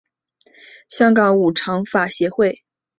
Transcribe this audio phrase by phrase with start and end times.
[0.89, 2.63] 香港五常法协会